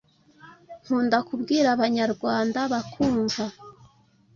nkunda 0.83 1.17
kubwira 1.27 1.67
abanyarwanda 1.75 2.59
bakumva 2.71 3.43